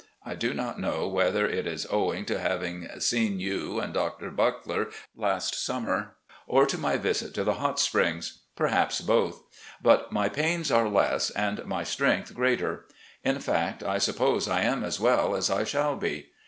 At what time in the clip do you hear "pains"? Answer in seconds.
10.27-10.71